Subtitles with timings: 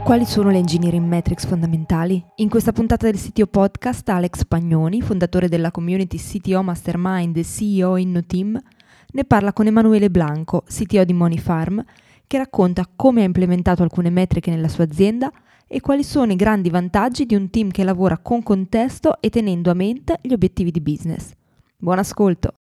[0.09, 2.25] Quali sono le engineering metrics fondamentali?
[2.37, 7.95] In questa puntata del CTO Podcast, Alex Pagnoni, fondatore della community CTO Mastermind e CEO
[7.95, 8.59] InnoTeam,
[9.11, 11.83] ne parla con Emanuele Blanco, CTO di Money Farm,
[12.25, 15.31] che racconta come ha implementato alcune metriche nella sua azienda
[15.67, 19.69] e quali sono i grandi vantaggi di un team che lavora con contesto e tenendo
[19.69, 21.33] a mente gli obiettivi di business.
[21.77, 22.53] Buon ascolto!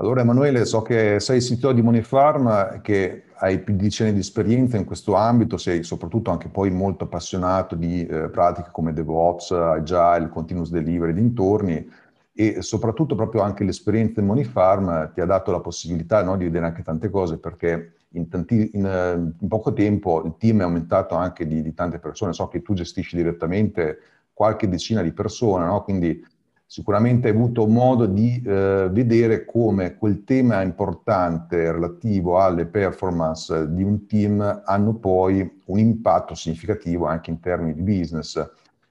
[0.00, 4.20] Allora Emanuele, so che sei CTO di Money Farm, che hai più di decenni di
[4.20, 9.50] esperienza in questo ambito, sei soprattutto anche poi molto appassionato di eh, pratiche come DevOps,
[9.52, 11.88] Agile, Continuous Delivery, dintorni
[12.32, 16.44] e soprattutto proprio anche l'esperienza in Money Farm ti ha dato la possibilità no, di
[16.44, 20.62] vedere anche tante cose perché in, tanti, in, eh, in, poco tempo il team è
[20.62, 23.98] aumentato anche di, di, tante persone, so che tu gestisci direttamente
[24.32, 25.82] qualche decina di persone, no?
[25.82, 26.24] quindi
[26.70, 33.82] sicuramente hai avuto modo di eh, vedere come quel tema importante relativo alle performance di
[33.82, 38.36] un team hanno poi un impatto significativo anche in termini di business.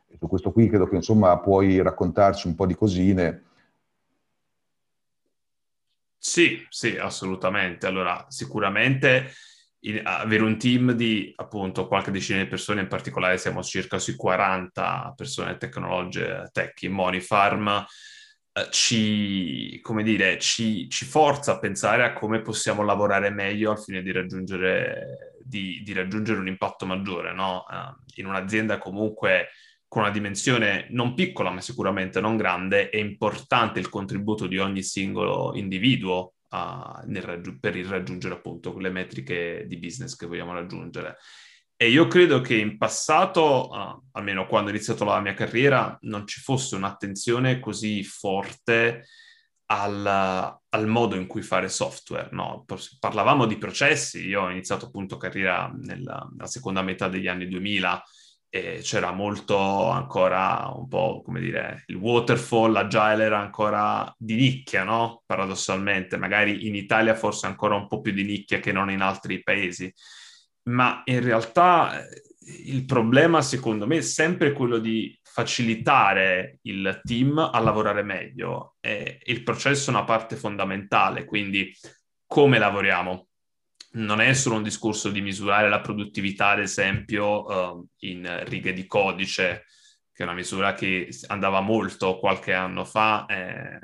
[0.07, 3.43] E su questo qui credo che insomma puoi raccontarci un po' di cosine.
[6.17, 7.85] Sì, sì, assolutamente.
[7.85, 9.29] Allora, sicuramente
[9.89, 14.15] in, avere un team di appunto qualche decina di persone, in particolare siamo circa sui
[14.15, 17.85] 40 persone tecnologie tech in Monifarm,
[18.53, 23.81] eh, ci, come dire, ci, ci, forza a pensare a come possiamo lavorare meglio al
[23.81, 27.65] fine di raggiungere, di, di raggiungere un impatto maggiore, no?
[27.69, 29.49] eh, in un'azienda comunque
[29.87, 34.83] con una dimensione non piccola, ma sicuramente non grande, è importante il contributo di ogni
[34.83, 41.17] singolo individuo raggi- per il raggiungere appunto quelle metriche di business che vogliamo raggiungere.
[41.75, 46.25] E io credo che in passato, uh, almeno quando ho iniziato la mia carriera, non
[46.25, 49.05] ci fosse un'attenzione così forte
[49.67, 50.05] al,
[50.69, 52.29] al modo in cui fare software.
[52.31, 52.65] No?
[52.99, 58.03] Parlavamo di processi, io ho iniziato appunto carriera nella, nella seconda metà degli anni 2000
[58.49, 64.83] e c'era molto ancora un po', come dire, il waterfall, l'agile era ancora di nicchia,
[64.83, 65.23] no?
[65.25, 69.43] Paradossalmente, magari in Italia forse ancora un po' più di nicchia che non in altri
[69.43, 69.93] paesi,
[70.63, 72.21] ma in realtà eh,
[72.65, 79.19] il problema secondo me è sempre quello di facilitare il team a lavorare meglio e
[79.25, 81.71] il processo è una parte fondamentale, quindi
[82.25, 83.27] come lavoriamo?
[83.91, 88.85] Non è solo un discorso di misurare la produttività, ad esempio, uh, in righe di
[88.85, 89.65] codice,
[90.11, 93.25] che è una misura che andava molto qualche anno fa.
[93.25, 93.79] Eh,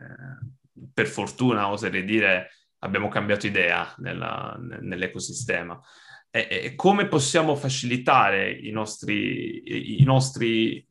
[0.93, 2.49] per fortuna, oserei dire,
[2.79, 5.79] abbiamo cambiato idea nella, nell'ecosistema.
[6.29, 10.85] E, e, come possiamo facilitare i nostri, i nostri,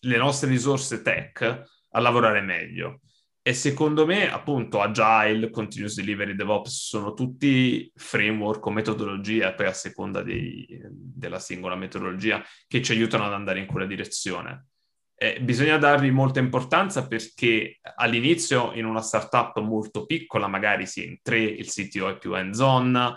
[0.00, 1.42] le nostre risorse tech
[1.90, 3.00] a lavorare meglio?
[3.46, 9.72] E secondo me, appunto, Agile, Continuous Delivery, DevOps sono tutti framework o metodologie, poi a
[9.74, 14.68] seconda dei, della singola metodologia, che ci aiutano ad andare in quella direzione.
[15.14, 21.06] E bisogna dargli molta importanza perché all'inizio, in una startup molto piccola, magari si è
[21.06, 23.14] in tre, il CTO è più hands-on,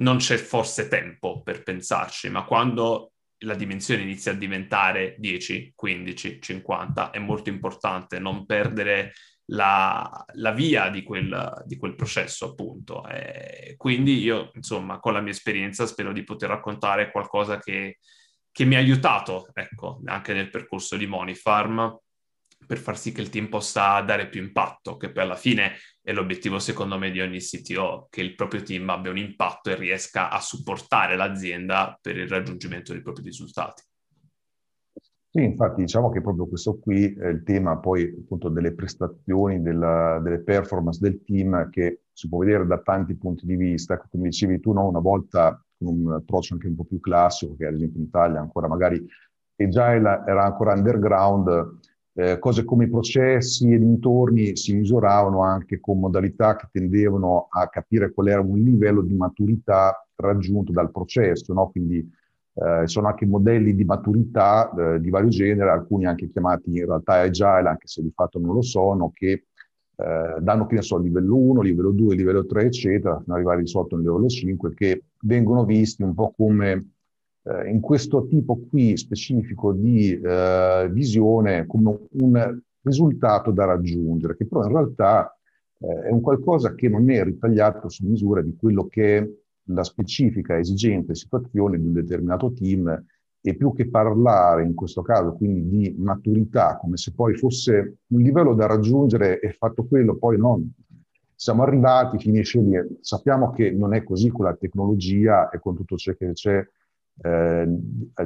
[0.00, 3.12] non c'è forse tempo per pensarci, ma quando
[3.44, 9.12] la dimensione inizia a diventare 10, 15, 50, è molto importante non perdere
[9.46, 13.06] la, la via di quel, di quel, processo, appunto.
[13.08, 17.98] E quindi io, insomma, con la mia esperienza spero di poter raccontare qualcosa che,
[18.50, 21.98] che mi ha aiutato, ecco, anche nel percorso di Monifarm,
[22.66, 26.12] per far sì che il team possa dare più impatto, che poi alla fine è
[26.12, 30.30] l'obiettivo secondo me di ogni CTO, che il proprio team abbia un impatto e riesca
[30.30, 33.82] a supportare l'azienda per il raggiungimento dei propri risultati.
[35.36, 40.20] Sì, infatti diciamo che proprio questo qui è il tema poi appunto delle prestazioni, della,
[40.22, 43.98] delle performance del team che si può vedere da tanti punti di vista.
[43.98, 44.86] Come dicevi tu, no?
[44.86, 48.38] una volta con un approccio anche un po' più classico, che ad esempio in Italia
[48.38, 49.04] ancora magari
[49.56, 51.78] Agile era ancora underground,
[52.12, 57.68] eh, cose come i processi e dintorni si misuravano anche con modalità che tendevano a
[57.68, 61.70] capire qual era un livello di maturità raggiunto dal processo, no?
[61.70, 62.08] quindi
[62.54, 67.14] eh, sono anche modelli di maturità eh, di vario genere, alcuni anche chiamati in realtà
[67.14, 69.46] agile, anche se di fatto non lo sono, che
[69.96, 73.62] eh, danno, che ne so, livello 1, livello 2, livello 3, eccetera, fino ad arrivare
[73.62, 76.90] di sotto nel livello 5, che vengono visti un po' come
[77.42, 84.46] eh, in questo tipo qui specifico di eh, visione come un risultato da raggiungere, che
[84.46, 85.36] però in realtà
[85.78, 89.28] eh, è un qualcosa che non è ritagliato su misura di quello che è
[89.66, 93.04] la specifica esigenza e situazione di un determinato team
[93.40, 98.20] e più che parlare in questo caso quindi di maturità, come se poi fosse un
[98.20, 100.72] livello da raggiungere e fatto quello, poi non
[101.34, 102.74] siamo arrivati, finisce lì.
[103.00, 106.66] Sappiamo che non è così con la tecnologia e con tutto ciò che c'è
[107.22, 107.66] eh,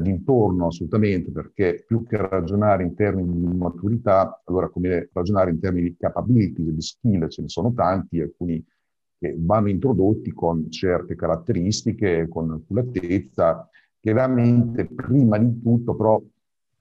[0.01, 5.89] d'intorno assolutamente, perché più che ragionare in termini di maturità, allora come ragionare in termini
[5.89, 8.65] di capability, di skill, ce ne sono tanti, alcuni
[9.19, 13.69] che vanno introdotti con certe caratteristiche, con oculatezza,
[14.01, 16.23] che veramente prima di tutto però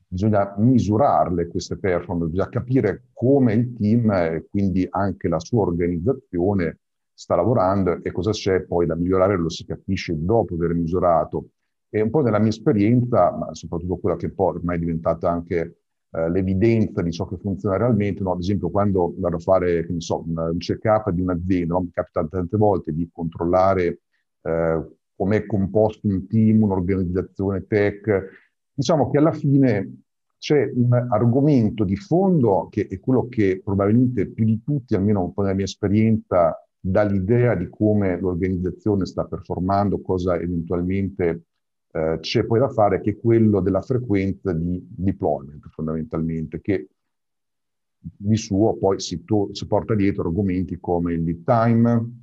[0.08, 6.80] bisogna misurarle queste performance, bisogna capire come il team e quindi anche la sua organizzazione
[7.14, 11.50] sta lavorando e cosa c'è poi da migliorare lo si capisce dopo aver misurato.
[11.90, 15.78] E un po' nella mia esperienza, ma soprattutto quella che poi ormai è diventata anche
[16.12, 18.34] eh, l'evidenza di ciò che funziona realmente, no?
[18.34, 21.82] ad esempio quando vado a fare so, un check-up di un'azienda, no?
[21.82, 24.00] mi capita tante volte di controllare
[24.42, 28.30] eh, com'è composto un team, un'organizzazione tech,
[28.74, 30.04] diciamo che alla fine
[30.38, 35.34] c'è un argomento di fondo che è quello che probabilmente più di tutti, almeno un
[35.34, 41.47] po' nella mia esperienza, dà l'idea di come l'organizzazione sta performando, cosa eventualmente
[41.98, 46.90] eh, c'è poi da fare, che è quello della frequenza di deployment fondamentalmente, che
[48.00, 52.20] di suo poi si, to- si porta dietro argomenti come il lead time,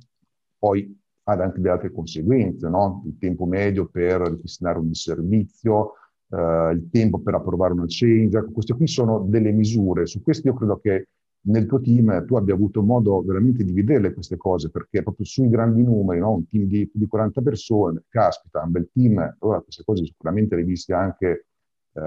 [0.57, 3.03] poi ha anche delle altre conseguenze, no?
[3.05, 5.93] il tempo medio per ripristinare un servizio,
[6.29, 8.37] eh, il tempo per approvare una change.
[8.37, 10.05] Ecco, queste qui sono delle misure.
[10.05, 11.09] Su queste io credo che
[11.47, 15.49] nel tuo team tu abbia avuto modo veramente di vederle queste cose, perché proprio sui
[15.49, 16.33] grandi numeri, no?
[16.33, 20.63] un team di, di 40 persone, caspita, un bel team, allora queste cose sicuramente le
[20.63, 21.47] viste anche
[21.93, 22.01] eh,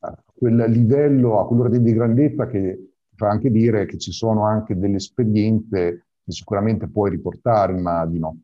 [0.00, 4.78] a quel livello, a quell'ordine di grandezza che fa anche dire che ci sono anche
[4.78, 8.42] delle esperienze che sicuramente puoi riportare, immagino.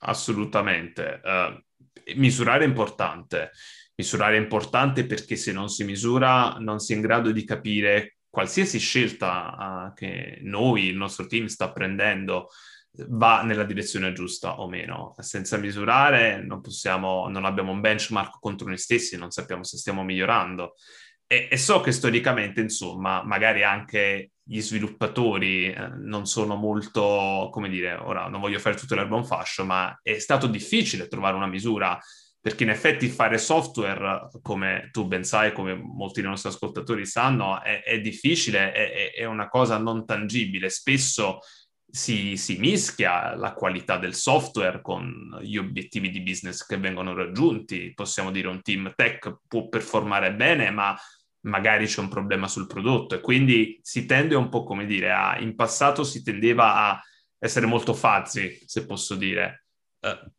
[0.00, 1.20] Assolutamente.
[1.22, 3.50] Uh, misurare è importante.
[3.96, 8.17] Misurare è importante perché se non si misura non si è in grado di capire
[8.38, 12.50] qualsiasi scelta uh, che noi, il nostro team sta prendendo
[13.08, 15.16] va nella direzione giusta o meno.
[15.18, 20.04] Senza misurare non possiamo, non abbiamo un benchmark contro noi stessi, non sappiamo se stiamo
[20.04, 20.74] migliorando.
[21.26, 27.68] E, e so che storicamente, insomma, magari anche gli sviluppatori eh, non sono molto, come
[27.68, 31.48] dire, ora non voglio fare tutto l'erba un fascio, ma è stato difficile trovare una
[31.48, 31.98] misura
[32.48, 37.62] perché in effetti fare software, come tu ben sai, come molti dei nostri ascoltatori sanno,
[37.62, 40.70] è, è difficile, è, è, una cosa non tangibile.
[40.70, 41.40] Spesso
[41.86, 47.92] si, si, mischia la qualità del software con gli obiettivi di business che vengono raggiunti.
[47.92, 50.98] Possiamo dire un team tech può performare bene, ma
[51.40, 55.38] magari c'è un problema sul prodotto e quindi si tende un po' come dire a,
[55.38, 57.00] in passato si tendeva a
[57.38, 59.66] essere molto fazzi, se posso dire.
[60.00, 60.37] Uh,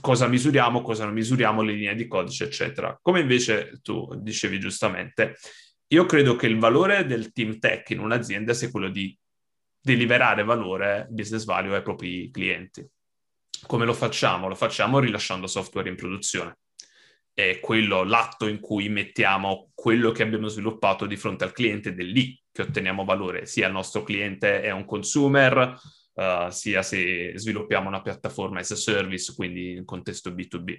[0.00, 2.98] cosa misuriamo, cosa non misuriamo, le linee di codice, eccetera.
[3.00, 5.36] Come invece tu dicevi giustamente,
[5.88, 9.16] io credo che il valore del team tech in un'azienda sia quello di
[9.80, 12.86] deliberare valore, business value ai propri clienti.
[13.66, 14.48] Come lo facciamo?
[14.48, 16.56] Lo facciamo rilasciando software in produzione
[17.34, 22.00] è quello l'atto in cui mettiamo quello che abbiamo sviluppato di fronte al cliente ed
[22.00, 25.74] è lì che otteniamo valore, sia il nostro cliente è un consumer,
[26.14, 30.76] uh, sia se sviluppiamo una piattaforma as a service, quindi in contesto B2B.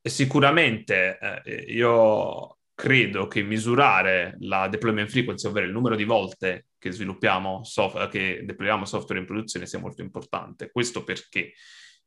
[0.00, 6.66] E sicuramente eh, io credo che misurare la deployment frequency, ovvero il numero di volte
[6.78, 10.70] che sviluppiamo software, che deployiamo software in produzione sia molto importante.
[10.70, 11.54] Questo perché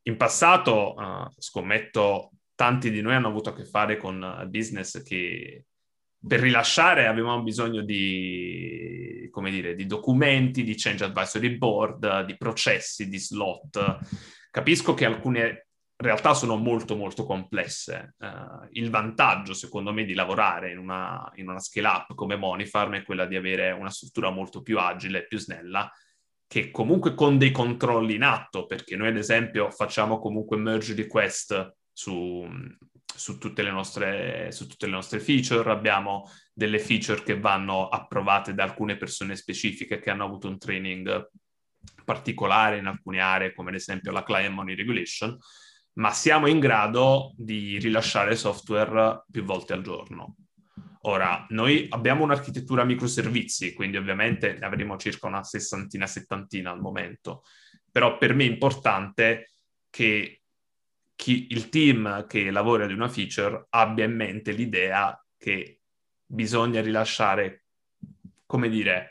[0.02, 5.02] in passato, uh, scommetto, tanti di noi hanno avuto a che fare con eh, business
[5.02, 5.64] che
[6.26, 13.08] per rilasciare avevamo bisogno di, come dire, di documenti, di change advisory board, di processi,
[13.08, 13.98] di slot.
[14.50, 15.66] Capisco che alcune
[16.00, 18.14] realtà sono molto molto complesse.
[18.18, 23.02] Uh, il vantaggio, secondo me, di lavorare in una, in una scale-up come Monifarm è
[23.02, 25.90] quella di avere una struttura molto più agile, più snella,
[26.46, 31.76] che comunque con dei controlli in atto, perché noi ad esempio facciamo comunque merge request
[31.92, 32.46] su,
[33.14, 38.64] su, tutte nostre, su, tutte le nostre, feature, abbiamo delle feature che vanno approvate da
[38.64, 41.30] alcune persone specifiche che hanno avuto un training
[42.04, 45.36] particolare in alcune aree, come ad esempio la Client Money Regulation,
[45.94, 50.36] ma siamo in grado di rilasciare software più volte al giorno.
[51.04, 57.42] Ora, noi abbiamo un'architettura microservizi, quindi ovviamente ne avremo circa una sessantina, settantina al momento,
[57.90, 59.52] però per me è importante
[59.88, 60.39] che
[61.20, 65.82] chi, il team che lavora di una feature abbia in mente l'idea che
[66.24, 67.66] bisogna rilasciare,
[68.46, 69.10] come dire,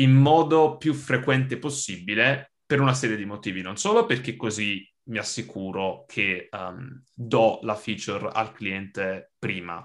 [0.00, 5.18] in modo più frequente possibile per una serie di motivi, non solo perché così mi
[5.18, 9.76] assicuro che um, do la feature al cliente prima,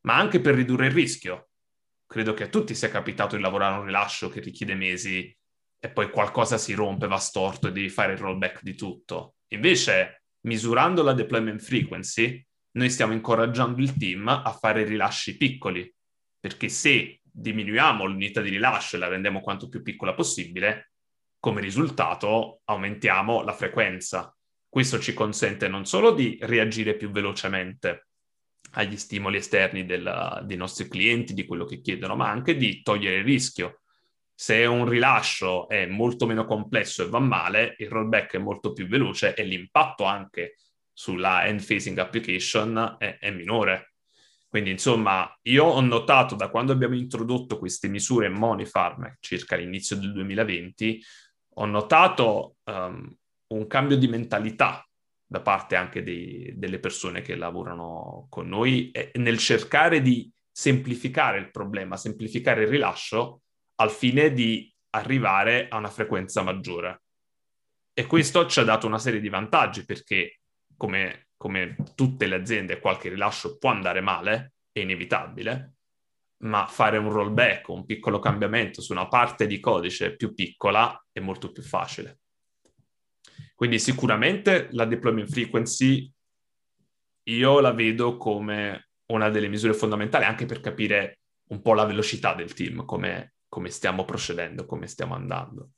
[0.00, 1.50] ma anche per ridurre il rischio.
[2.04, 5.32] Credo che a tutti sia capitato di lavorare a un rilascio che richiede mesi
[5.78, 9.36] e poi qualcosa si rompe, va storto e devi fare il rollback di tutto.
[9.52, 15.92] Invece, misurando la deployment frequency, noi stiamo incoraggiando il team a fare rilasci piccoli,
[16.38, 20.92] perché se diminuiamo l'unità di rilascio e la rendiamo quanto più piccola possibile,
[21.38, 24.34] come risultato aumentiamo la frequenza.
[24.68, 28.08] Questo ci consente non solo di reagire più velocemente
[28.72, 33.16] agli stimoli esterni della, dei nostri clienti, di quello che chiedono, ma anche di togliere
[33.16, 33.82] il rischio.
[34.36, 38.86] Se un rilascio è molto meno complesso e va male, il rollback è molto più
[38.86, 40.56] veloce e l'impatto anche
[40.92, 43.94] sulla end-facing application è, è minore.
[44.48, 49.96] Quindi, insomma, io ho notato da quando abbiamo introdotto queste misure in Monifarm, circa all'inizio
[49.96, 51.02] del 2020,
[51.56, 53.16] ho notato um,
[53.48, 54.86] un cambio di mentalità
[55.26, 61.50] da parte anche dei, delle persone che lavorano con noi nel cercare di semplificare il
[61.50, 63.42] problema, semplificare il rilascio
[63.76, 67.02] al fine di arrivare a una frequenza maggiore.
[67.92, 70.40] E questo ci ha dato una serie di vantaggi perché,
[70.76, 75.74] come, come tutte le aziende, qualche rilascio può andare male, è inevitabile,
[76.38, 81.20] ma fare un rollback, un piccolo cambiamento su una parte di codice più piccola è
[81.20, 82.20] molto più facile.
[83.54, 86.12] Quindi sicuramente la deployment frequency
[87.28, 92.34] io la vedo come una delle misure fondamentali anche per capire un po' la velocità
[92.34, 95.70] del team, come, come stiamo procedendo, come stiamo andando.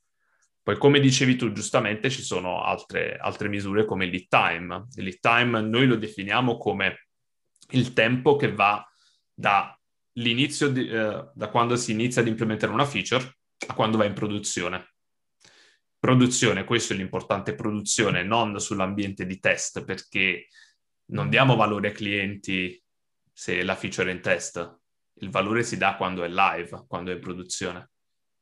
[0.62, 4.87] Poi, come dicevi tu giustamente, ci sono altre, altre misure come il lead time.
[4.95, 7.09] Il lead time noi lo definiamo come
[7.73, 8.83] il tempo che va
[9.35, 13.37] dall'inizio, di, eh, da quando si inizia ad implementare una feature
[13.68, 14.95] a quando va in produzione
[15.99, 20.47] produzione, questo è l'importante produzione, non sull'ambiente di test, perché
[21.06, 22.80] non diamo valore ai clienti
[23.33, 24.78] se la feature è in test,
[25.20, 27.90] il valore si dà quando è live, quando è in produzione.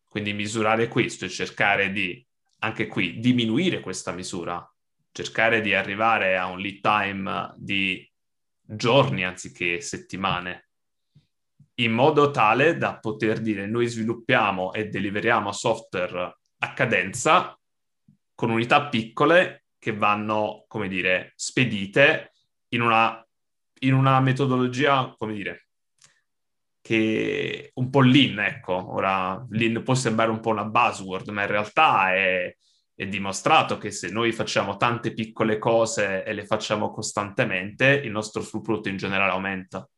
[0.09, 2.25] Quindi misurare questo e cercare di,
[2.61, 4.67] anche qui, diminuire questa misura,
[5.13, 8.09] cercare di arrivare a un lead time di
[8.61, 10.69] giorni anziché settimane,
[11.77, 17.59] in modo tale da poter dire noi sviluppiamo e deliveriamo software a cadenza
[18.35, 22.33] con unità piccole che vanno, come dire, spedite
[22.69, 23.25] in una,
[23.81, 25.64] in una metodologia, come dire,
[26.85, 28.93] che un po' lean, ecco.
[28.93, 32.55] Ora, lean può sembrare un po' una buzzword, ma in realtà è,
[32.95, 38.43] è dimostrato che se noi facciamo tante piccole cose e le facciamo costantemente, il nostro
[38.43, 39.89] throughput in generale aumenta.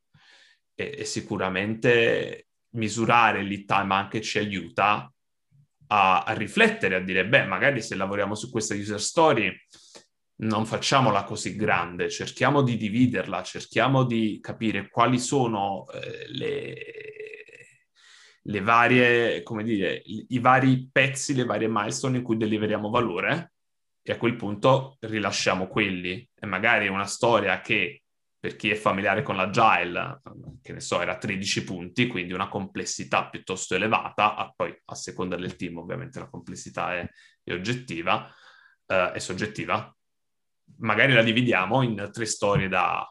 [0.76, 5.12] E, e sicuramente misurare lead time anche ci aiuta
[5.88, 9.52] a, a, riflettere, a dire, beh, magari se lavoriamo su questa user story
[10.38, 16.76] non facciamola così grande, cerchiamo di dividerla, cerchiamo di capire quali sono eh, le,
[18.42, 23.52] le varie, come dire, i vari pezzi, le varie milestone in cui deliveriamo valore
[24.02, 26.28] e a quel punto rilasciamo quelli.
[26.34, 28.02] E magari una storia che
[28.38, 30.20] per chi è familiare con l'agile,
[30.62, 35.56] che ne so, era 13 punti, quindi una complessità piuttosto elevata, poi a seconda del
[35.56, 37.08] team ovviamente la complessità è,
[37.42, 38.32] è oggettiva,
[38.86, 39.92] eh, è soggettiva,
[40.78, 43.08] magari la dividiamo in tre storie da,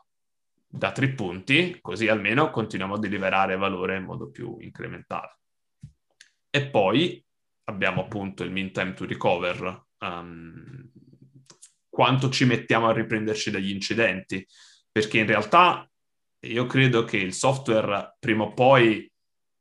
[0.68, 5.40] da tre punti, così almeno continuiamo a deliberare valore in modo più incrementale.
[6.50, 7.24] E poi
[7.66, 10.90] abbiamo appunto il mean time to recover, um,
[11.90, 14.46] quanto ci mettiamo a riprenderci dagli incidenti,
[14.92, 15.90] perché in realtà
[16.42, 19.10] io credo che il software prima o poi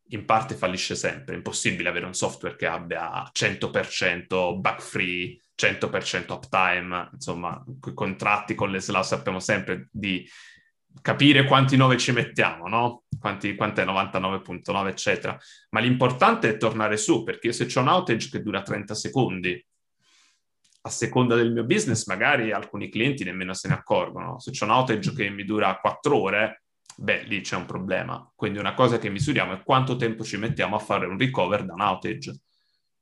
[0.08, 1.34] in parte fallisce sempre.
[1.34, 7.94] È impossibile avere un software che abbia 100% bug free, 100% uptime, insomma, con i
[7.94, 10.28] contratti con le SLA sappiamo sempre di
[11.00, 13.04] capire quanti 9 ci mettiamo, no?
[13.18, 15.38] Quanti, quanto è 99.9, eccetera.
[15.70, 19.66] Ma l'importante è tornare su, perché se c'è un outage che dura 30 secondi
[20.86, 24.38] a seconda del mio business, magari alcuni clienti nemmeno se ne accorgono.
[24.38, 26.63] Se c'è un outage che mi dura quattro ore,
[26.96, 28.30] beh, lì c'è un problema.
[28.34, 31.74] Quindi una cosa che misuriamo è quanto tempo ci mettiamo a fare un recover da
[31.74, 32.40] un outage.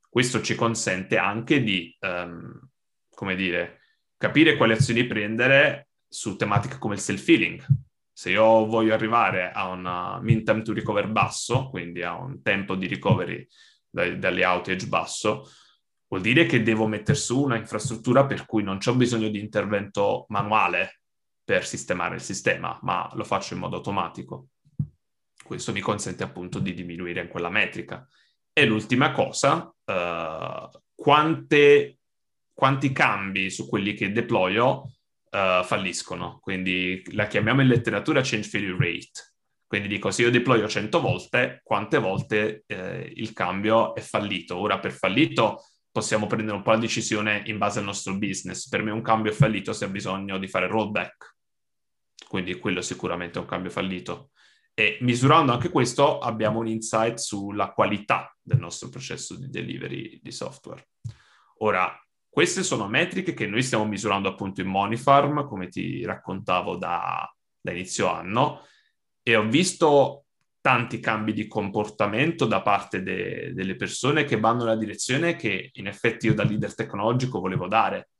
[0.09, 2.69] Questo ci consente anche di, um,
[3.11, 3.81] come dire,
[4.17, 7.65] capire quali azioni prendere su tematiche come il self-healing.
[8.13, 12.75] Se io voglio arrivare a un mean time to recover basso, quindi a un tempo
[12.75, 13.47] di recovery
[13.89, 15.51] dai, dalle outage basso,
[16.09, 20.27] vuol dire che devo mettere su una infrastruttura per cui non c'è bisogno di intervento
[20.29, 21.02] manuale
[21.45, 24.49] per sistemare il sistema, ma lo faccio in modo automatico.
[25.43, 28.07] Questo mi consente appunto di diminuire in quella metrica.
[28.53, 31.99] E l'ultima cosa, uh, quante,
[32.53, 34.93] quanti cambi su quelli che deployo
[35.31, 36.39] uh, falliscono.
[36.41, 39.33] Quindi la chiamiamo in letteratura change failure rate.
[39.73, 44.59] Quindi dico, se io deployo 100 volte, quante volte eh, il cambio è fallito?
[44.59, 48.69] Ora per fallito possiamo prendere un po' la decisione in base al nostro business.
[48.69, 51.37] Per me un cambio è fallito se ha bisogno di fare rollback.
[52.27, 54.31] Quindi quello sicuramente è un cambio fallito.
[54.75, 60.33] E misurando anche questo abbiamo un insight sulla qualità del nostro processo di delivery di
[60.33, 60.89] software.
[61.59, 61.95] Ora,
[62.27, 67.31] queste sono metriche che noi stiamo misurando appunto in Monifarm, come ti raccontavo da,
[67.61, 68.67] da inizio anno,
[69.23, 70.22] e ho visto
[70.63, 75.89] tanti cambi di comportamento da parte de- delle persone che vanno nella direzione che in
[75.89, 78.11] effetti io da leader tecnologico volevo dare,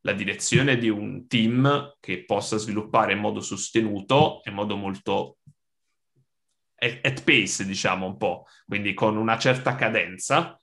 [0.00, 5.36] la direzione di un team che possa sviluppare in modo sostenuto, in modo molto
[6.74, 10.58] at pace, diciamo un po', quindi con una certa cadenza,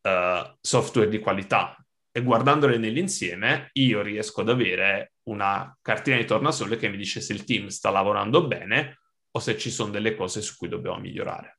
[0.00, 1.76] uh, software di qualità,
[2.10, 7.32] e guardandole nell'insieme io riesco ad avere una cartina di tornasole che mi dice se
[7.32, 9.01] il team sta lavorando bene
[9.32, 11.58] o se ci sono delle cose su cui dobbiamo migliorare.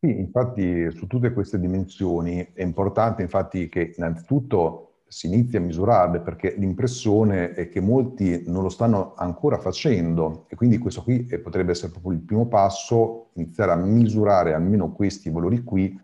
[0.00, 6.20] Sì, infatti su tutte queste dimensioni è importante infatti che innanzitutto si inizi a misurarle
[6.20, 11.72] perché l'impressione è che molti non lo stanno ancora facendo e quindi questo qui potrebbe
[11.72, 15.98] essere proprio il primo passo, iniziare a misurare almeno questi valori qui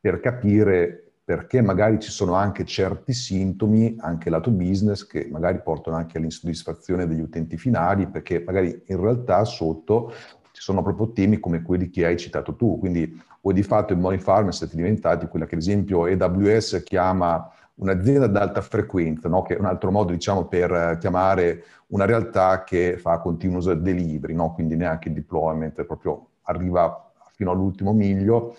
[0.00, 5.96] per capire perché magari ci sono anche certi sintomi, anche lato business, che magari portano
[5.96, 10.12] anche all'insoddisfazione degli utenti finali, perché magari in realtà sotto
[10.52, 12.78] ci sono proprio temi come quelli che hai citato tu.
[12.78, 17.50] Quindi voi di fatto in Money Farm siete diventati quella che ad esempio AWS chiama
[17.74, 19.42] un'azienda ad alta frequenza, no?
[19.42, 24.54] che è un altro modo diciamo, per chiamare una realtà che fa continuous delivery, no?
[24.54, 28.54] quindi neanche il deployment, proprio arriva fino all'ultimo miglio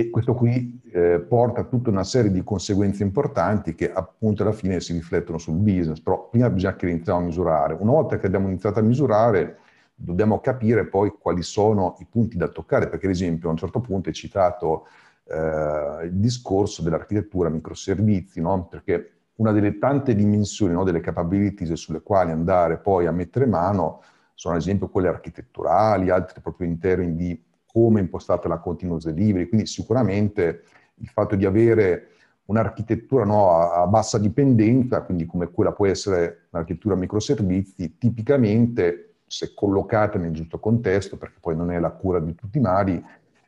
[0.00, 4.52] e questo qui eh, porta a tutta una serie di conseguenze importanti che appunto alla
[4.52, 7.76] fine si riflettono sul business, però prima bisogna che iniziamo a misurare.
[7.78, 9.58] Una volta che abbiamo iniziato a misurare,
[9.94, 13.80] dobbiamo capire poi quali sono i punti da toccare, perché ad esempio a un certo
[13.80, 14.86] punto hai citato
[15.24, 18.66] eh, il discorso dell'architettura microservizi, no?
[18.68, 24.02] perché una delle tante dimensioni, no, delle capabilities sulle quali andare poi a mettere mano
[24.34, 29.04] sono ad esempio quelle architetturali, altre proprio in termini di come è impostata la continuous
[29.04, 30.62] delivery, quindi sicuramente
[30.96, 32.08] il fatto di avere
[32.46, 39.52] un'architettura no, a, a, bassa dipendenza, quindi come quella può essere un'architettura microservizi, tipicamente se
[39.54, 43.02] collocata nel giusto contesto, perché poi non è la cura di tutti i mali,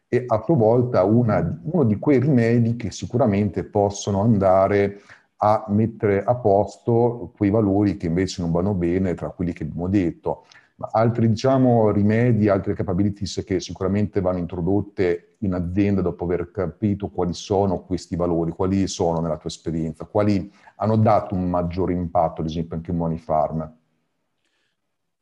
[0.06, 5.00] è a sua volta una, uno di quei rimedi che sicuramente possono andare
[5.38, 9.88] a mettere a posto quei valori che invece non vanno bene tra quelli che abbiamo
[9.88, 10.44] detto
[10.90, 17.32] altri diciamo, rimedi, altre capabilities che sicuramente vanno introdotte in azienda dopo aver capito quali
[17.32, 22.46] sono questi valori, quali sono nella tua esperienza, quali hanno dato un maggiore impatto, ad
[22.46, 23.76] esempio anche in Money Farm?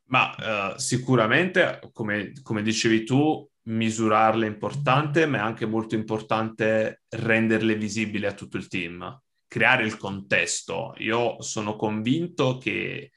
[0.05, 7.03] Ma uh, sicuramente, come, come dicevi tu, misurarle è importante, ma è anche molto importante
[7.09, 10.93] renderle visibili a tutto il team, creare il contesto.
[10.97, 13.11] Io sono convinto che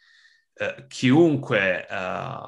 [0.54, 1.86] eh, chiunque eh,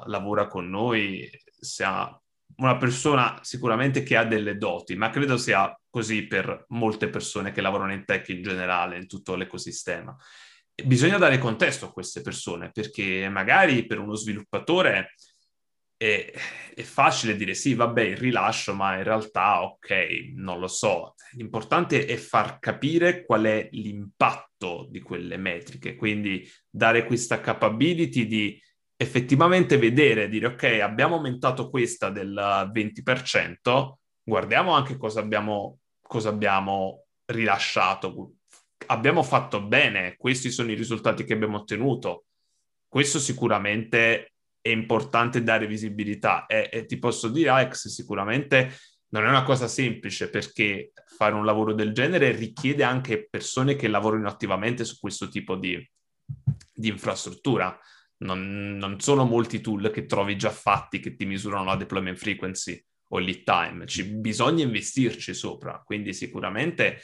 [0.05, 2.19] lavora con noi sia
[2.57, 7.61] una persona sicuramente che ha delle doti, ma credo sia così per molte persone che
[7.61, 10.15] lavorano in tech in generale, in tutto l'ecosistema.
[10.83, 15.13] Bisogna dare contesto a queste persone perché magari per uno sviluppatore
[15.97, 16.31] è,
[16.75, 21.15] è, facile dire sì, vabbè, il rilascio, ma in realtà, ok, non lo so.
[21.31, 28.61] L'importante è far capire qual è l'impatto di quelle metriche, quindi dare questa capability di
[28.95, 32.33] effettivamente vedere, dire ok, abbiamo aumentato questa del
[32.71, 38.33] 20%, guardiamo anche cosa abbiamo, cosa abbiamo rilasciato,
[38.87, 42.25] abbiamo fatto bene, questi sono i risultati che abbiamo ottenuto.
[42.87, 46.45] Questo sicuramente è importante dare visibilità.
[46.45, 48.71] E, e ti posso dire, Alex, sicuramente
[49.09, 53.87] non è una cosa semplice perché fare un lavoro del genere richiede anche persone che
[53.87, 55.77] lavorino attivamente su questo tipo di,
[56.73, 57.77] di infrastruttura.
[58.19, 62.83] Non, non, sono molti tool che trovi già fatti che ti misurano la deployment frequency
[63.09, 66.99] o lead time, Ci, bisogna investirci sopra, quindi sicuramente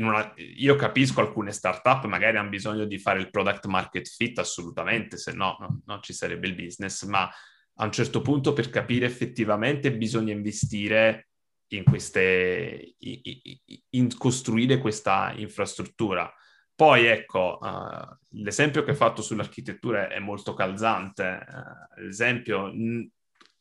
[0.00, 5.16] una, io capisco alcune startup magari hanno bisogno di fare il product market fit assolutamente,
[5.16, 7.30] se no, no non ci sarebbe il business, ma
[7.76, 11.28] a un certo punto per capire effettivamente bisogna investire
[11.68, 16.32] in, queste, in, costruire questa infrastruttura.
[16.74, 21.44] Poi ecco, uh, l'esempio che hai fatto sull'architettura è molto calzante.
[21.48, 22.72] Uh, l'esempio,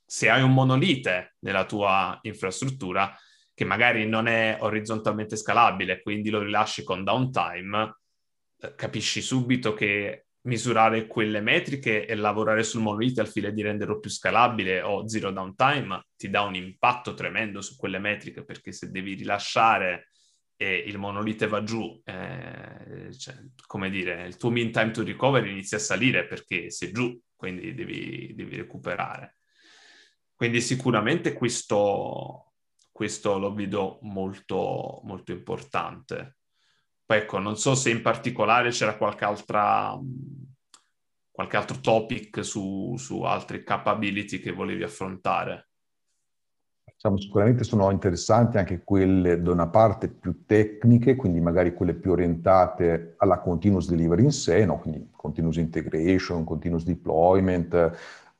[0.05, 3.15] se hai un monolite nella tua infrastruttura,
[3.53, 7.97] che magari non è orizzontalmente scalabile, quindi lo rilasci con downtime,
[8.59, 13.99] eh, capisci subito che misurare quelle metriche e lavorare sul monolite al fine di renderlo
[13.99, 18.91] più scalabile o zero downtime ti dà un impatto tremendo su quelle metriche perché se
[18.91, 20.09] devi rilasciare
[20.55, 23.35] e il monolite va giù, eh, cioè,
[23.65, 27.73] come dire, il tuo mean time to recovery inizia a salire perché sei giù, quindi
[27.73, 29.37] devi, devi recuperare.
[30.35, 32.52] Quindi sicuramente questo,
[32.93, 36.37] questo lo vedo molto, molto importante.
[37.05, 39.99] Poi ecco, non so se in particolare c'era qualche altra
[41.33, 45.69] qualche altro topic su, su altre capability che volevi affrontare.
[46.93, 52.11] Diciamo, sicuramente sono interessanti anche quelle da una parte più tecniche, quindi magari quelle più
[52.11, 54.79] orientate alla continuous delivery in sé, no?
[54.79, 57.73] quindi continuous integration, continuous deployment,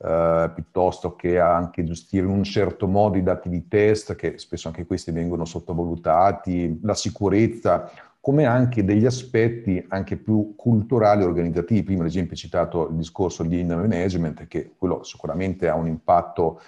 [0.06, 4.68] eh, piuttosto che anche gestire in un certo modo i dati di test, che spesso
[4.68, 7.90] anche questi vengono sottovalutati, la sicurezza,
[8.20, 11.82] come anche degli aspetti anche più culturali e organizzativi.
[11.82, 15.86] Prima, ad esempio, hai citato il discorso di in management, che quello sicuramente ha un
[15.86, 16.60] impatto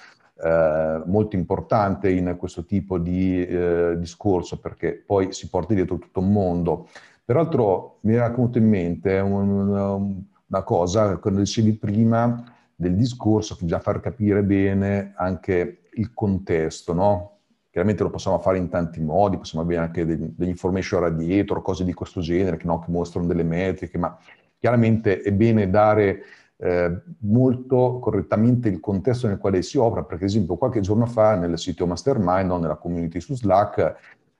[0.43, 6.21] eh, molto importante in questo tipo di eh, discorso, perché poi si porta dietro tutto
[6.21, 6.89] un mondo.
[7.23, 13.65] Peraltro mi era venuto in mente un, una cosa, quando dicevi prima, del discorso che
[13.65, 17.31] bisogna far capire bene anche il contesto, no?
[17.71, 21.93] Chiaramente lo possiamo fare in tanti modi, possiamo avere anche degli, information radiator, cose di
[21.93, 24.17] questo genere no, che, mostrano delle metriche, ma
[24.59, 26.23] chiaramente è bene dare
[26.57, 31.35] eh, molto correttamente il contesto nel quale si opera, perché ad esempio qualche giorno fa
[31.37, 33.95] nel sito Mastermind, no, nella community su Slack,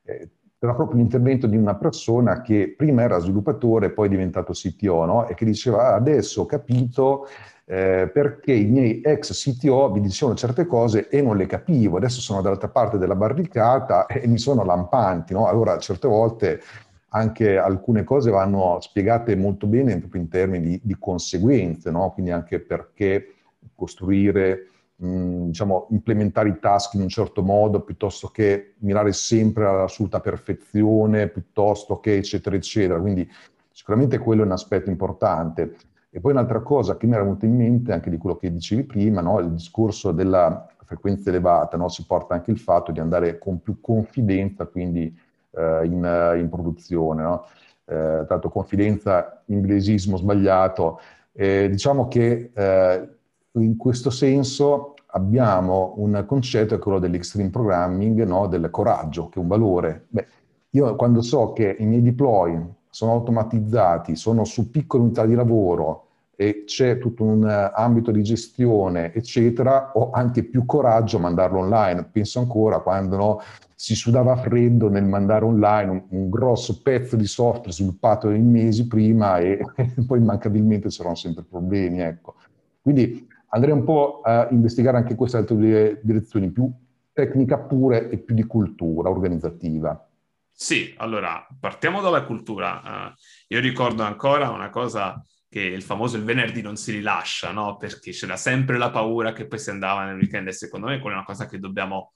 [0.05, 4.53] eh, era proprio l'intervento di una persona che prima era sviluppatore e poi è diventato
[4.53, 5.29] CTO, no?
[5.29, 7.27] e che diceva ah, adesso ho capito
[7.69, 12.21] eh, perché i miei ex CTO mi dicevano certe cose e non le capivo, adesso
[12.21, 15.47] sono dall'altra parte della barricata e mi sono lampanti, no?
[15.49, 16.61] Allora certe volte
[17.09, 22.13] anche alcune cose vanno spiegate molto bene proprio in termini di, di conseguenze, no?
[22.13, 23.35] Quindi anche perché
[23.75, 30.21] costruire mh, diciamo, implementare i task in un certo modo piuttosto che mirare sempre all'assoluta
[30.21, 33.01] perfezione, piuttosto che eccetera, eccetera.
[33.01, 33.29] Quindi
[33.73, 35.77] sicuramente quello è un aspetto importante.
[36.17, 38.85] E poi un'altra cosa che mi era venuta in mente, anche di quello che dicevi
[38.85, 39.39] prima, no?
[39.39, 41.91] il discorso della frequenza elevata, no?
[41.91, 45.15] si porta anche il fatto di andare con più confidenza, quindi
[45.51, 47.23] eh, in, in, produzione.
[47.23, 47.45] No?
[47.85, 51.01] Eh, tanto confidenza, inglesismo sbagliato.
[51.33, 53.09] Eh, diciamo che eh,
[53.53, 58.47] in questo senso abbiamo un concetto, è quello dell'extreme programming, no?
[58.47, 60.07] del coraggio, che è un valore.
[60.09, 60.27] Beh,
[60.71, 66.05] io quando so che i miei deploy sono automatizzati, sono su piccole unità di lavoro,
[66.39, 71.61] e c'è tutto un uh, ambito di gestione, eccetera, ho anche più coraggio a mandarlo
[71.61, 72.11] online.
[72.13, 73.41] Penso ancora quando no,
[73.75, 78.87] si sudava freddo nel mandare online un, un, grosso pezzo di software sviluppato in mesi
[78.87, 82.01] prima e, e poi immancabilmente c'erano sempre problemi.
[82.01, 82.35] Ecco.
[82.83, 86.71] Quindi andrei un po' a investigare anche queste altre direzioni, più
[87.15, 90.07] tecnica pure e più di cultura organizzativa.
[90.53, 92.81] Sì, allora partiamo dalla cultura.
[92.85, 93.15] Uh,
[93.49, 95.23] io ricordo ancora una cosa
[95.57, 97.79] che il famoso il venerdì non si rilascia, no?
[97.79, 101.15] Perché c'era sempre la paura che poi si andava nel weekend e secondo me quella
[101.15, 102.13] è una cosa che dobbiamo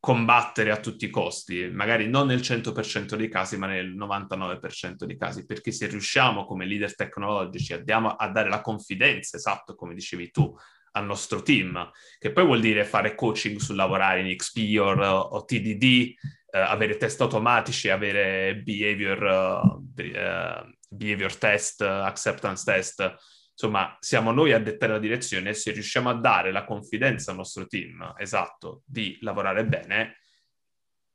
[0.00, 5.18] combattere a tutti i costi, magari non nel 100% dei casi, ma nel 99% dei
[5.18, 10.56] casi, perché se riusciamo come leader tecnologici a, dare la confidenza, esatto, come dicevi tu,
[10.92, 15.44] al nostro team, che poi vuol dire fare coaching sul lavorare in XP o, o
[15.44, 16.14] TDD,
[16.50, 23.14] eh, avere test automatici, avere behavior, uh, behavior test, acceptance test,
[23.52, 27.66] insomma, siamo noi a dettare la direzione se riusciamo a dare la confidenza al nostro
[27.66, 30.16] team, esatto, di lavorare bene,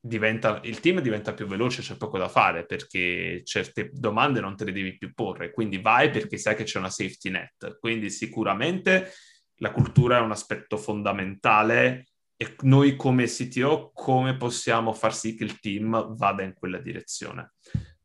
[0.06, 4.66] diventa, il team diventa più veloce, c'è poco da fare perché certe domande non te
[4.66, 7.80] le devi più porre, quindi vai perché sai che c'è una safety net.
[7.80, 9.14] Quindi sicuramente
[9.58, 15.46] la cultura è un aspetto fondamentale e noi come CTO come possiamo far sì che
[15.46, 17.54] il team vada in quella direzione.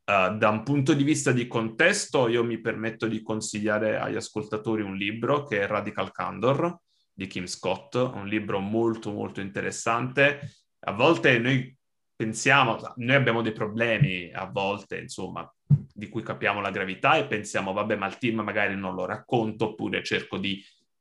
[0.09, 4.81] Uh, da un punto di vista di contesto, io mi permetto di consigliare agli ascoltatori
[4.81, 6.79] un libro che è Radical Candor
[7.13, 10.55] di Kim Scott, un libro molto molto interessante.
[10.79, 11.77] A volte noi
[12.15, 17.71] pensiamo, noi abbiamo dei problemi a volte, insomma, di cui capiamo la gravità e pensiamo,
[17.71, 20.59] vabbè, ma il team magari non lo racconto oppure cerco di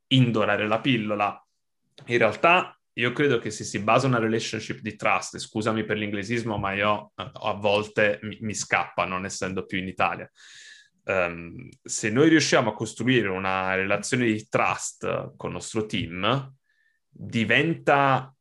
[0.09, 1.47] indorare la pillola.
[2.05, 6.59] In realtà io credo che se si basa una relationship di trust, scusami per l'inglesismo,
[6.59, 10.29] ma io eh, a volte mi, mi scappa non essendo più in Italia.
[11.05, 16.55] Um, se noi riusciamo a costruire una relazione di trust con il nostro team,
[17.09, 18.35] diventa,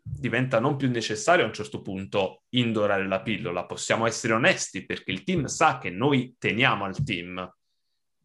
[0.00, 3.66] diventa non più necessario a un certo punto indorare la pillola.
[3.66, 7.52] Possiamo essere onesti perché il team sa che noi teniamo al team,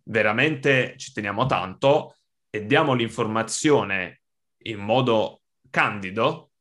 [0.03, 2.17] veramente ci teniamo tanto
[2.51, 4.21] e diamo l'informazione
[4.63, 6.51] in modo candido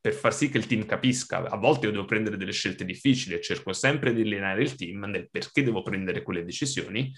[0.00, 1.48] per far sì che il team capisca.
[1.48, 5.04] A volte io devo prendere delle scelte difficili e cerco sempre di allenare il team
[5.04, 7.12] nel perché devo prendere quelle decisioni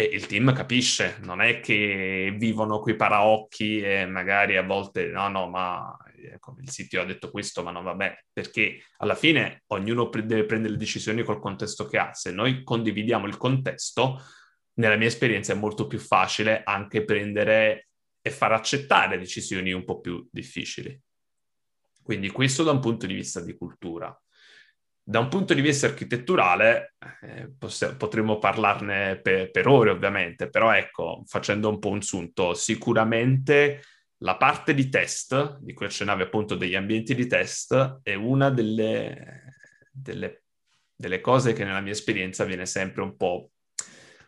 [0.00, 5.28] e il team capisce, non è che vivono quei paraocchi e magari a volte no,
[5.28, 9.64] no, ma ecco, il CTO ha detto questo, ma non va bene, perché alla fine
[9.68, 12.14] ognuno deve prendere le decisioni col contesto che ha.
[12.14, 14.22] Se noi condividiamo il contesto,
[14.74, 17.87] nella mia esperienza è molto più facile anche prendere
[18.20, 21.00] e far accettare decisioni un po' più difficili.
[22.02, 24.18] Quindi questo da un punto di vista di cultura.
[25.02, 30.74] Da un punto di vista architetturale eh, poss- potremmo parlarne per, per ore ovviamente, però
[30.74, 33.82] ecco, facendo un po' un sunto, sicuramente
[34.18, 39.54] la parte di test, di cui accennavi appunto degli ambienti di test, è una delle,
[39.90, 40.42] delle,
[40.94, 43.52] delle cose che nella mia esperienza viene sempre un po',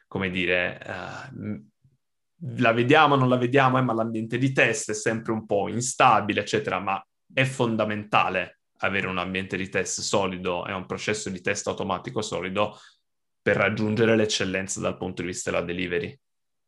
[0.06, 1.69] come dire, uh,
[2.56, 6.40] la vediamo, non la vediamo, eh, ma l'ambiente di test è sempre un po' instabile,
[6.40, 11.66] eccetera, ma è fondamentale avere un ambiente di test solido e un processo di test
[11.66, 12.78] automatico solido
[13.42, 16.18] per raggiungere l'eccellenza dal punto di vista della delivery,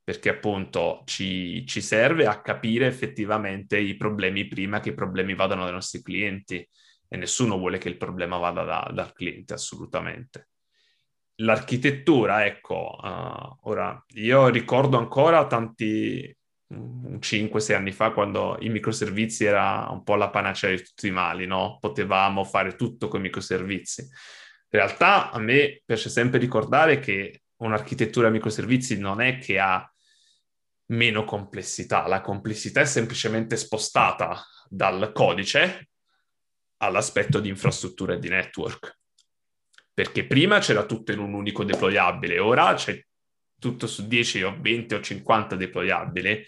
[0.04, 5.64] perché appunto ci, ci serve a capire effettivamente i problemi prima che i problemi vadano
[5.64, 6.68] dai nostri clienti
[7.08, 10.48] e nessuno vuole che il problema vada da, dal cliente, assolutamente
[11.42, 16.35] l'architettura, ecco, uh, ora io ricordo ancora tanti,
[16.72, 21.46] 5-6 anni fa, quando i microservizi era un po' la panacea di tutti i mali,
[21.46, 21.78] no?
[21.81, 24.02] Potevamo fare tutto con i microservizi.
[24.02, 29.87] In realtà a me piace sempre ricordare che un'architettura a microservizi non è che ha
[30.87, 35.90] meno complessità, la complessità è semplicemente spostata dal codice
[36.78, 39.00] all'aspetto di infrastruttura e di network
[39.94, 43.00] perché prima c'era tutto in un unico deployabile, ora c'è
[43.59, 46.44] tutto su 10 o 20 o 50 deployabili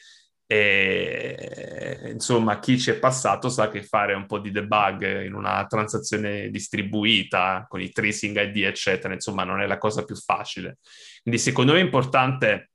[0.46, 5.64] e insomma chi ci è passato sa che fare un po' di debug in una
[5.66, 10.78] transazione distribuita con i tracing ID eccetera insomma non è la cosa più facile.
[11.22, 12.70] Quindi secondo me è importante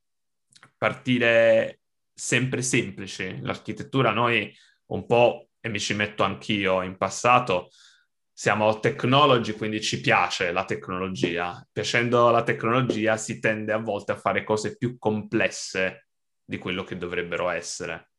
[0.77, 1.81] partire
[2.13, 3.39] sempre semplice.
[3.41, 4.51] L'architettura noi
[4.87, 7.69] un po' e mi ci metto anch'io in passato
[8.39, 11.61] siamo technology, quindi ci piace la tecnologia.
[11.69, 16.07] Piacendo la tecnologia si tende a volte a fare cose più complesse
[16.41, 18.11] di quello che dovrebbero essere.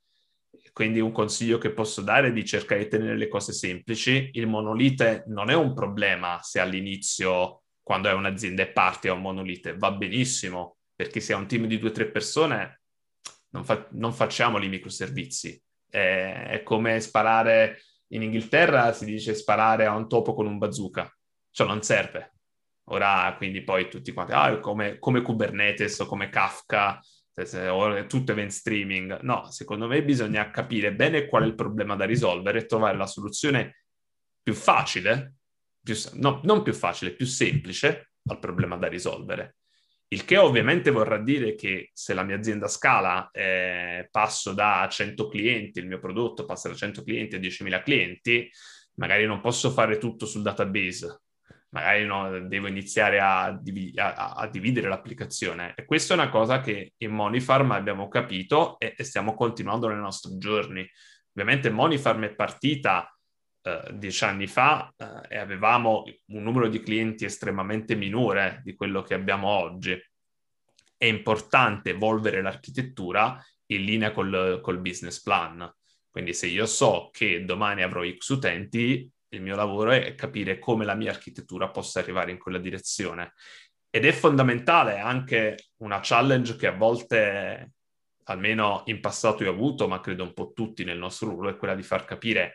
[0.75, 4.29] Quindi un consiglio che posso dare è di cercare di tenere le cose semplici.
[4.35, 9.23] Il monolite non è un problema se all'inizio, quando è un'azienda e parte a un
[9.23, 12.83] monolite, va benissimo, perché se è un team di due o tre persone
[13.53, 15.59] non, fa- non facciamo i microservizi.
[15.89, 17.79] È, è come sparare
[18.13, 21.11] in Inghilterra si dice sparare a un topo con un bazooka,
[21.51, 22.35] cioè non serve.
[22.91, 27.01] Ora quindi poi tutti quanti, ah, come, come Kubernetes o come Kafka,
[28.07, 29.21] tutto event streaming.
[29.21, 33.07] No, secondo me bisogna capire bene qual è il problema da risolvere e trovare la
[33.07, 33.85] soluzione
[34.43, 35.37] più facile,
[35.83, 39.57] più, no, non più facile, più semplice al problema da risolvere.
[40.13, 45.29] Il che ovviamente vorrà dire che se la mia azienda scala, eh, passo da 100
[45.29, 48.51] clienti, il mio prodotto passa da 100 clienti a 10.000 clienti,
[48.95, 51.21] magari non posso fare tutto sul database,
[51.69, 55.75] magari no, devo iniziare a, div- a, a, dividere l'applicazione.
[55.77, 59.99] E questa è una cosa che in Monifarm abbiamo capito e, e stiamo continuando nei
[59.99, 60.85] nostri giorni.
[61.35, 63.17] Ovviamente Monifarm è partita
[63.63, 69.03] eh, dieci anni fa uh, e avevamo un numero di clienti estremamente minore di quello
[69.03, 69.93] che abbiamo oggi.
[70.97, 75.71] È importante evolvere l'architettura in linea col, col business plan.
[76.09, 80.85] Quindi se io so che domani avrò X utenti, il mio lavoro è capire come
[80.85, 83.35] la mia architettura possa arrivare in quella direzione.
[83.91, 87.73] Ed è fondamentale anche una challenge che a volte,
[88.25, 91.57] almeno in passato, io ho avuto, ma credo un po' tutti nel nostro ruolo, è
[91.57, 92.55] quella di far capire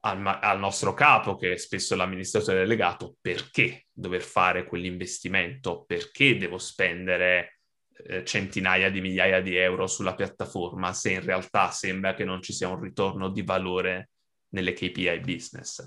[0.00, 6.58] al, al, nostro capo, che è spesso l'amministratore delegato, perché dover fare quell'investimento, perché devo
[6.58, 7.60] spendere
[8.06, 12.52] eh, centinaia di migliaia di euro sulla piattaforma se in realtà sembra che non ci
[12.52, 14.10] sia un ritorno di valore
[14.50, 15.84] nelle KPI business.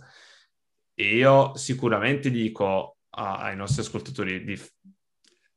[0.93, 4.59] E io sicuramente dico ai nostri ascoltatori di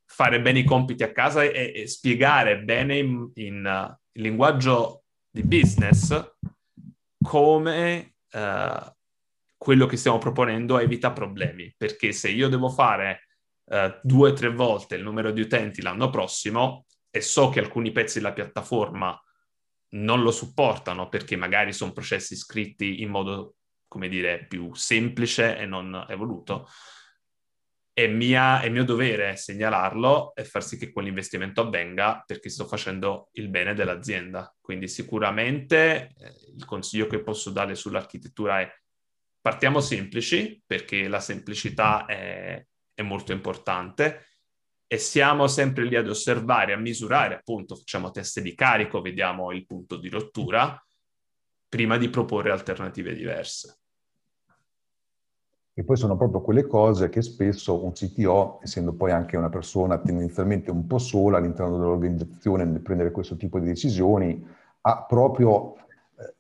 [0.05, 5.43] fare bene i compiti a casa e, e spiegare bene in, in uh, linguaggio di
[5.43, 6.37] business
[7.23, 8.93] come uh,
[9.57, 13.27] quello che stiamo proponendo evita problemi, perché se io devo fare
[13.65, 17.93] uh, due o tre volte il numero di utenti l'anno prossimo e so che alcuni
[17.93, 19.19] pezzi della piattaforma
[19.89, 23.57] non lo supportano perché magari sono processi scritti in modo,
[23.89, 26.69] come dire, più semplice e non evoluto,
[27.99, 33.31] è, mia, è mio dovere segnalarlo e far sì che quell'investimento avvenga perché sto facendo
[33.33, 34.55] il bene dell'azienda.
[34.61, 38.71] Quindi sicuramente eh, il consiglio che posso dare sull'architettura è
[39.41, 44.27] partiamo semplici perché la semplicità è, è molto importante
[44.87, 49.65] e siamo sempre lì ad osservare, a misurare, appunto, facciamo test di carico, vediamo il
[49.65, 50.79] punto di rottura,
[51.67, 53.79] prima di proporre alternative diverse.
[55.79, 59.99] E poi sono proprio quelle cose che spesso un CTO, essendo poi anche una persona
[59.99, 64.43] tendenzialmente un po' sola all'interno dell'organizzazione nel prendere questo tipo di decisioni,
[64.81, 65.75] ha proprio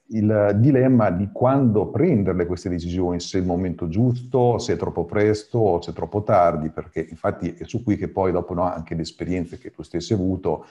[0.06, 5.04] il dilemma di quando prenderle queste decisioni, se è il momento giusto, se è troppo
[5.04, 8.62] presto o se è troppo tardi, perché infatti è su qui che poi dopo no,
[8.62, 10.64] anche le esperienze che tu stessi hai avuto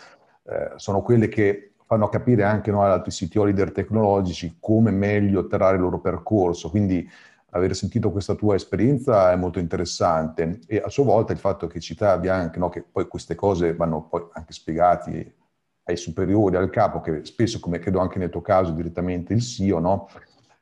[0.43, 5.41] eh, sono quelle che fanno capire anche no, agli altri CTO leader tecnologici come meglio
[5.41, 7.07] atterrare il loro percorso, quindi
[7.55, 11.79] aver sentito questa tua esperienza è molto interessante e a sua volta il fatto che
[11.79, 15.35] citavi anche no, che poi queste cose vanno poi anche spiegate
[15.83, 19.79] ai superiori, al capo, che spesso, come credo anche nel tuo caso, direttamente il CEO,
[19.79, 20.09] no?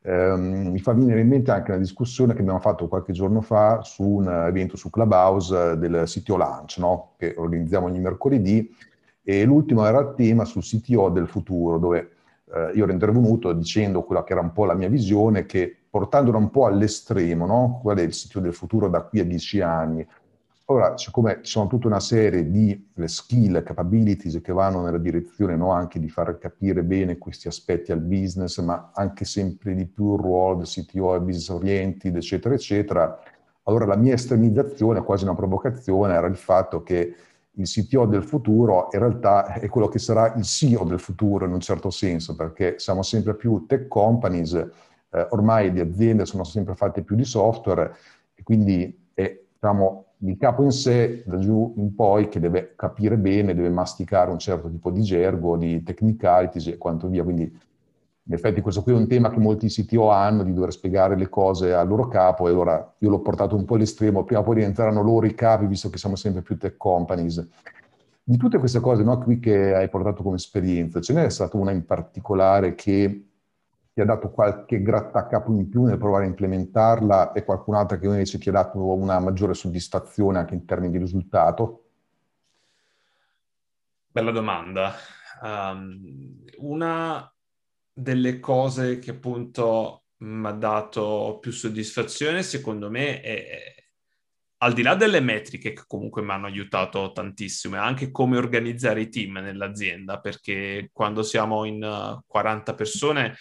[0.02, 3.82] ehm, mi fa venire in mente anche una discussione che abbiamo fatto qualche giorno fa
[3.82, 7.14] su un evento su Clubhouse del CTO Lunch, no?
[7.18, 8.70] che organizziamo ogni mercoledì,
[9.24, 12.12] e l'ultimo era il tema sul CTO del futuro, dove
[12.54, 16.40] eh, io ero intervenuto dicendo quella che era un po' la mia visione, che portandola
[16.40, 17.80] un po' all'estremo, no?
[17.84, 20.04] qual è il CTO del futuro da qui a dieci anni,
[20.68, 25.72] Ora, siccome ci sono tutta una serie di skill, capabilities che vanno nella direzione no,
[25.72, 30.22] anche di far capire bene questi aspetti al business, ma anche sempre di più il
[30.22, 33.20] ruolo del CTO e business oriented, eccetera, eccetera,
[33.64, 37.14] allora la mia estremizzazione, quasi una provocazione, era il fatto che
[37.52, 41.52] il CTO del futuro in realtà è quello che sarà il CEO del futuro in
[41.52, 44.54] un certo senso, perché siamo sempre più tech companies,
[45.14, 47.96] eh, ormai le aziende sono sempre fatte più di software
[48.34, 53.18] e quindi è, diciamo, il capo in sé, da giù in poi, che deve capire
[53.18, 57.24] bene, deve masticare un certo tipo di gergo, di technicalities e quanto via.
[57.24, 61.18] Quindi, in effetti, questo qui è un tema che molti CTO hanno, di dover spiegare
[61.18, 64.44] le cose al loro capo, e allora io l'ho portato un po' all'estremo, prima o
[64.44, 67.46] poi diventeranno loro i capi, visto che siamo sempre più tech companies.
[68.24, 71.72] Di tutte queste cose no, qui che hai portato come esperienza, ce n'è stata una
[71.72, 73.26] in particolare che
[73.94, 78.40] ti ha dato qualche grattacapo in più nel provare a implementarla e qualcun'altra che invece
[78.40, 81.90] ti ha dato una maggiore soddisfazione anche in termini di risultato?
[84.08, 84.96] Bella domanda.
[85.42, 87.32] Um, una
[87.94, 93.76] delle cose che appunto mi ha dato più soddisfazione, secondo me, è,
[94.58, 99.02] al di là delle metriche che comunque mi hanno aiutato tantissimo, è anche come organizzare
[99.02, 103.36] i team nell'azienda, perché quando siamo in 40 uh, persone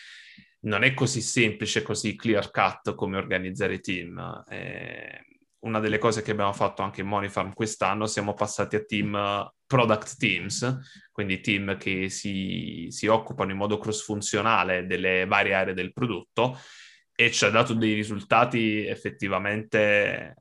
[0.64, 4.44] non è così semplice, così clear cut come organizzare i team.
[4.48, 5.26] Eh,
[5.60, 10.16] una delle cose che abbiamo fatto anche in Monifarm quest'anno, siamo passati a team product
[10.16, 10.78] teams,
[11.12, 16.58] quindi team che si, si occupano in modo cross-funzionale delle varie aree del prodotto
[17.14, 20.34] e ci ha dato dei risultati effettivamente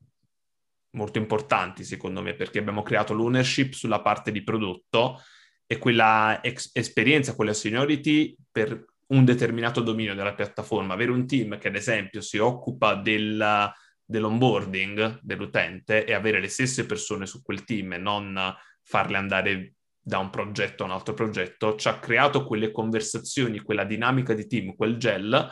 [0.91, 5.21] molto importanti, secondo me, perché abbiamo creato l'ownership sulla parte di prodotto
[5.67, 11.57] e quella ex- esperienza, quella seniority per un determinato dominio della piattaforma, avere un team
[11.57, 17.63] che ad esempio si occupa della, dell'onboarding dell'utente e avere le stesse persone su quel
[17.63, 22.45] team e non farle andare da un progetto a un altro progetto, ci ha creato
[22.45, 25.51] quelle conversazioni, quella dinamica di team, quel gel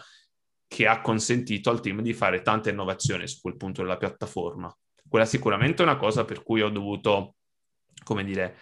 [0.67, 4.75] che ha consentito al team di fare tante innovazioni su quel punto della piattaforma.
[5.07, 7.35] Quella sicuramente è una cosa per cui ho dovuto,
[8.03, 8.57] come dire,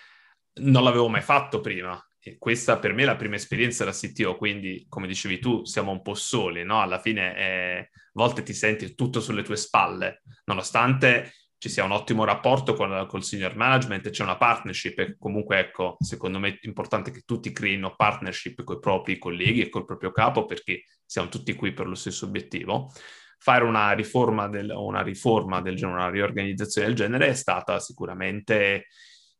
[0.61, 2.01] non l'avevo mai fatto prima,
[2.37, 6.01] questa per me è la prima esperienza da CTO, quindi come dicevi tu siamo un
[6.01, 6.81] po' soli, no?
[6.81, 11.91] Alla fine eh, a volte ti senti tutto sulle tue spalle, nonostante ci sia un
[11.91, 16.49] ottimo rapporto con, col senior management e c'è una partnership e comunque ecco, secondo me
[16.49, 20.83] è importante che tutti creino partnership con i propri colleghi e col proprio capo perché
[21.05, 22.91] siamo tutti qui per lo stesso obiettivo.
[23.39, 28.87] Fare una riforma del, una riforma del genere, una riorganizzazione del genere è stata sicuramente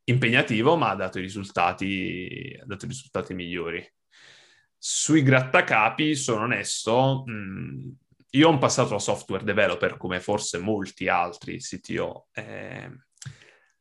[0.10, 3.86] impegnativo, ma ha dato i risultati, ha dato i risultati migliori.
[4.78, 7.90] Sui grattacapi, sono onesto, mh, mm,
[8.32, 12.28] io ho un passato da software developer come forse molti altri CTO.
[12.34, 12.92] Eh,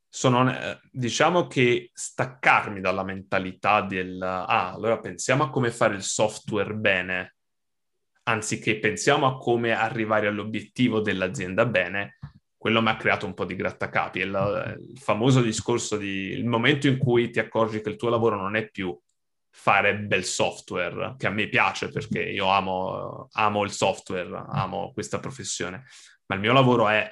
[0.08, 6.02] sono, eh, diciamo che staccarmi dalla mentalità del ah, allora pensiamo a come fare il
[6.02, 7.36] software bene,
[8.22, 12.18] anziché pensiamo a come arrivare all'obiettivo dell'azienda bene,
[12.66, 14.18] quello mi ha creato un po' di grattacapi.
[14.18, 18.34] Il, il famoso discorso di il momento in cui ti accorgi che il tuo lavoro
[18.34, 19.00] non è più
[19.52, 25.20] fare bel software, che a me piace perché io amo, amo il software, amo questa
[25.20, 25.84] professione,
[26.26, 27.08] ma il mio lavoro è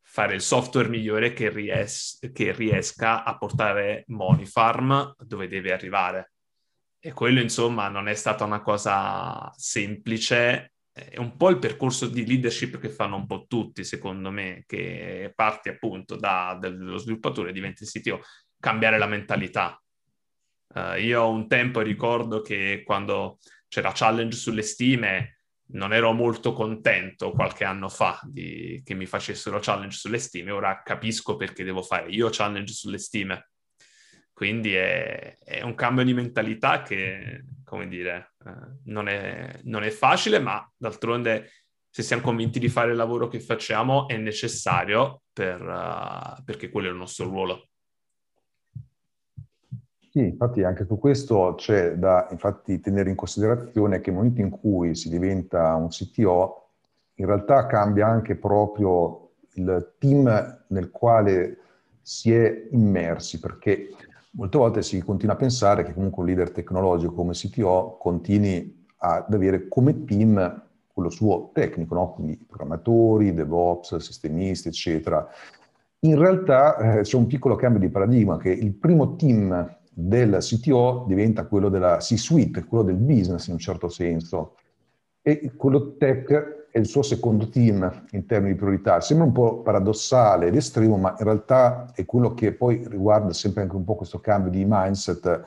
[0.00, 6.32] fare il software migliore che, ries- che riesca a portare Monifarm dove deve arrivare.
[6.98, 10.72] E quello, insomma, non è stata una cosa semplice,
[11.10, 15.32] è un po' il percorso di leadership che fanno un po' tutti, secondo me, che
[15.34, 18.20] parti appunto da, dallo sviluppatore, diventi CTO,
[18.58, 19.80] cambiare la mentalità,
[20.74, 23.38] Uh, io un tempo ricordo che quando
[23.68, 25.38] c'era challenge sulle stime
[25.70, 30.82] non ero molto contento qualche anno fa di, che mi facessero challenge sulle stime, ora
[30.82, 33.50] capisco perché devo fare io challenge sulle stime.
[34.32, 38.34] Quindi è, è un cambio di mentalità che, come dire,
[38.84, 41.50] non, è, non, è, facile, ma d'altronde
[41.90, 46.88] se siamo convinti di fare il lavoro che facciamo è necessario per, uh, perché quello
[46.88, 47.68] è il nostro ruolo.
[50.10, 52.28] Sì, infatti anche su questo c'è da
[52.80, 56.68] tenere in considerazione che nel momento in cui si diventa un CTO,
[57.14, 61.58] in realtà cambia anche proprio il team nel quale
[62.00, 63.90] si è immersi, perché
[64.32, 69.32] molte volte si continua a pensare che comunque un leader tecnologico come CTO continui ad
[69.32, 72.12] avere come team quello suo tecnico, no?
[72.12, 75.26] quindi programmatori, DevOps, sistemisti, eccetera.
[76.00, 81.04] In realtà eh, c'è un piccolo cambio di paradigma che il primo team del CTO
[81.06, 84.54] diventa quello della C-suite, quello del business in un certo senso,
[85.22, 89.00] e quello tech è il suo secondo team in termini di priorità.
[89.00, 93.62] Sembra un po' paradossale ed estremo, ma in realtà è quello che poi riguarda sempre
[93.62, 95.44] anche un po' questo cambio di mindset,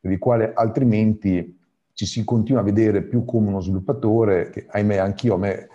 [0.00, 1.58] per il quale altrimenti
[1.92, 5.68] ci si continua a vedere più come uno sviluppatore, che ahimè anch'io, a me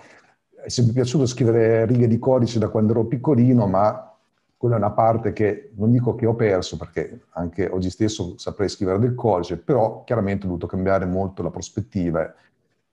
[0.64, 4.12] è sempre piaciuto scrivere righe di codice da quando ero piccolino, ma
[4.58, 8.70] quella è una parte che non dico che ho perso perché anche oggi stesso saprei
[8.70, 12.34] scrivere del codice, però chiaramente ho dovuto cambiare molto la prospettiva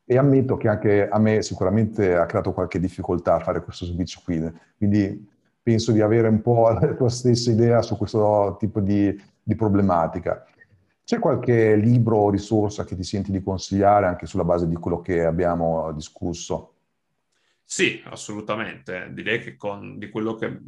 [0.05, 4.53] e ammetto che anche a me sicuramente ha creato qualche difficoltà fare questo switch qui,
[4.77, 5.31] quindi
[5.63, 10.45] penso di avere un po' la tua stessa idea su questo tipo di, di problematica.
[11.05, 15.01] C'è qualche libro o risorsa che ti senti di consigliare anche sulla base di quello
[15.01, 16.72] che abbiamo discusso?
[17.65, 19.11] Sì, assolutamente.
[19.13, 20.59] Direi che con, di quello che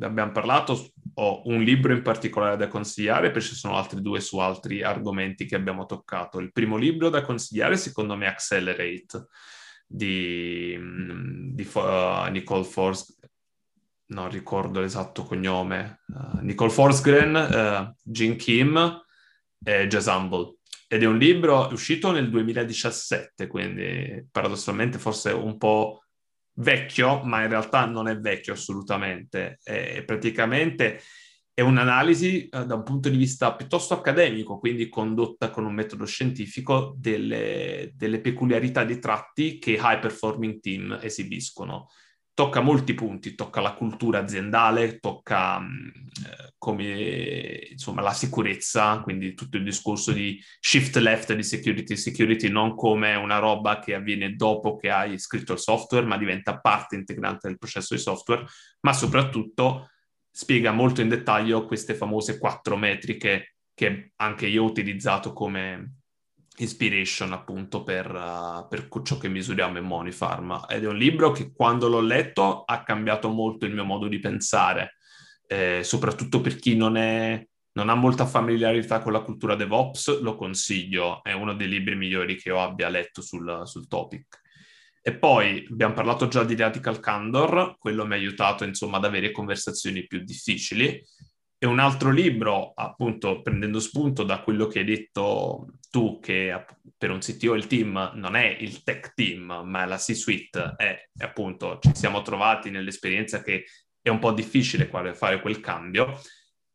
[0.00, 4.38] abbiamo parlato ho un libro in particolare da consigliare, poi ci sono altri due su
[4.38, 6.38] altri argomenti che abbiamo toccato.
[6.38, 9.26] Il primo libro da consigliare secondo me è Accelerate
[9.86, 10.76] di,
[11.52, 13.14] di uh, Nicole Force,
[14.06, 19.02] non ricordo l'esatto cognome, uh, Nicole Forsgren, uh, Jin Kim
[19.62, 20.56] e Jazz Humble.
[20.88, 26.03] Ed è un libro uscito nel 2017, quindi paradossalmente forse un po'
[26.54, 29.58] vecchio, ma in realtà non è vecchio assolutamente.
[29.62, 31.00] È praticamente
[31.54, 36.04] è un'analisi eh, da un punto di vista piuttosto accademico, quindi condotta con un metodo
[36.04, 41.88] scientifico, delle, delle peculiarità di tratti che high performing team esibiscono
[42.34, 45.88] tocca molti punti, tocca la cultura aziendale, tocca mm,
[46.26, 52.48] eh, come insomma la sicurezza, quindi tutto il discorso di shift left di security security
[52.48, 56.96] non come una roba che avviene dopo che hai scritto il software, ma diventa parte
[56.96, 58.44] integrante del processo di software,
[58.80, 59.90] ma soprattutto
[60.30, 65.98] spiega molto in dettaglio queste famose quattro metriche che anche io ho utilizzato come
[66.56, 70.66] Inspiration appunto per, uh, per, ciò che misuriamo in Monifarm.
[70.68, 74.20] Ed è un libro che quando l'ho letto ha cambiato molto il mio modo di
[74.20, 74.96] pensare,
[75.48, 80.36] eh, soprattutto per chi non, è, non, ha molta familiarità con la cultura DevOps, lo
[80.36, 84.40] consiglio, è uno dei libri migliori che io abbia letto sul, sul topic.
[85.02, 89.32] E poi abbiamo parlato già di Radical Candor, quello mi ha aiutato insomma ad avere
[89.32, 91.02] conversazioni più difficili
[91.58, 96.64] e un altro libro, appunto, prendendo spunto da quello che hai detto tu, che
[96.96, 101.08] per un CTO il team non è il tech team, ma è la C-suite, è
[101.18, 103.64] appunto ci siamo trovati nell'esperienza che
[104.02, 106.20] è un po' difficile fare quel cambio.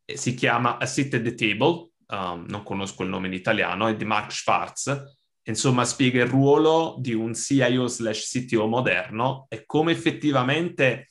[0.04, 3.94] Si chiama A Sit at the Table, um, non conosco il nome in italiano, è
[3.94, 5.18] di Mark Schwartz.
[5.44, 11.08] Insomma, spiega il ruolo di un CIO slash CTO moderno e come effettivamente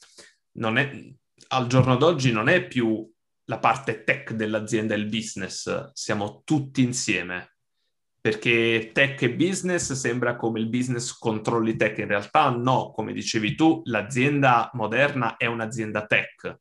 [0.78, 1.02] è,
[1.48, 3.10] al giorno d'oggi non è più
[3.50, 7.56] la parte tech dell'azienda e il business, siamo tutti insieme.
[8.22, 13.56] perché tech e business sembra come il business controlli tech, in realtà no, come dicevi
[13.56, 16.60] tu, l'azienda moderna è un'azienda tech,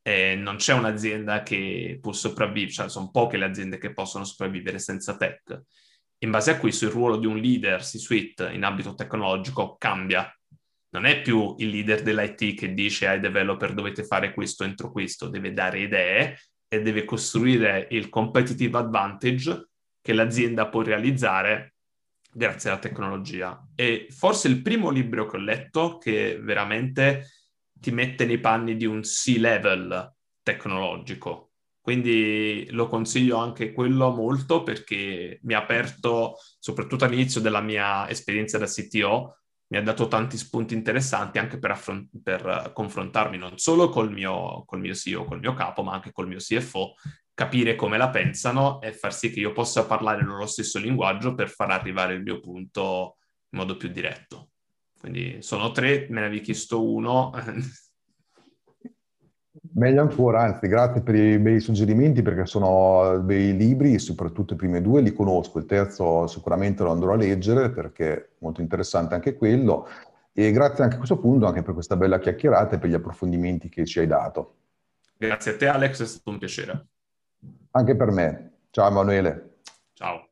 [0.00, 4.78] e non c'è un'azienda che può sopravvivere, cioè sono poche le aziende che possono sopravvivere
[4.78, 5.62] senza tech.
[6.18, 10.32] In base a questo il ruolo di un leader C-suite in ambito tecnologico cambia.
[10.92, 15.28] Non è più il leader dell'IT che dice ai developer dovete fare questo entro questo,
[15.28, 16.38] deve dare idee
[16.68, 19.68] e deve costruire il competitive advantage
[20.02, 21.74] che l'azienda può realizzare
[22.30, 23.66] grazie alla tecnologia.
[23.74, 27.28] E forse il primo libro che ho letto che veramente
[27.72, 31.52] ti mette nei panni di un C-level tecnologico.
[31.80, 38.56] Quindi lo consiglio anche quello molto perché mi ha aperto, soprattutto all'inizio della mia esperienza
[38.56, 39.41] da CTO,
[39.72, 44.64] mi ha dato tanti spunti interessanti anche per, affront- per confrontarmi non solo col mio,
[44.66, 46.92] col mio CEO, col mio capo, ma anche col mio CFO,
[47.32, 51.48] capire come la pensano e far sì che io possa parlare loro stesso linguaggio per
[51.48, 53.16] far arrivare il mio punto
[53.48, 54.50] in modo più diretto.
[55.00, 57.32] Quindi sono tre, me ne avevi chiesto uno.
[59.74, 64.80] Meglio ancora, anzi, grazie per i bei suggerimenti perché sono bei libri, soprattutto i primi
[64.80, 69.34] due li conosco, il terzo sicuramente lo andrò a leggere perché è molto interessante anche
[69.34, 69.86] quello.
[70.32, 73.68] E grazie anche a questo punto anche per questa bella chiacchierata e per gli approfondimenti
[73.68, 74.56] che ci hai dato.
[75.18, 76.86] Grazie a te Alex, è stato un piacere.
[77.72, 78.52] Anche per me.
[78.70, 79.58] Ciao Emanuele.
[79.92, 80.31] Ciao.